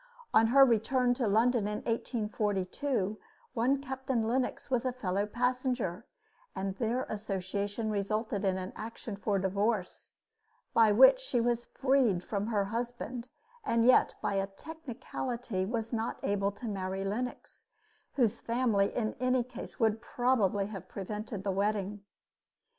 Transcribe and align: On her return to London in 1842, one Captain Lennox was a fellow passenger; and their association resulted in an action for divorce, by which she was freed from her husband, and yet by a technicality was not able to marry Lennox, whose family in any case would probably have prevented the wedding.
On 0.33 0.47
her 0.47 0.65
return 0.65 1.13
to 1.13 1.27
London 1.27 1.67
in 1.67 1.83
1842, 1.83 3.19
one 3.53 3.79
Captain 3.83 4.27
Lennox 4.27 4.71
was 4.71 4.83
a 4.83 4.91
fellow 4.91 5.27
passenger; 5.27 6.07
and 6.55 6.75
their 6.77 7.03
association 7.03 7.91
resulted 7.91 8.43
in 8.43 8.57
an 8.57 8.73
action 8.75 9.15
for 9.15 9.37
divorce, 9.37 10.15
by 10.73 10.91
which 10.91 11.19
she 11.19 11.39
was 11.39 11.65
freed 11.67 12.23
from 12.23 12.47
her 12.47 12.65
husband, 12.65 13.27
and 13.63 13.85
yet 13.85 14.15
by 14.23 14.33
a 14.33 14.47
technicality 14.47 15.65
was 15.67 15.93
not 15.93 16.17
able 16.23 16.51
to 16.51 16.67
marry 16.67 17.05
Lennox, 17.05 17.67
whose 18.15 18.39
family 18.39 18.87
in 18.95 19.13
any 19.19 19.43
case 19.43 19.79
would 19.79 20.01
probably 20.01 20.65
have 20.65 20.89
prevented 20.89 21.43
the 21.43 21.51
wedding. 21.51 22.01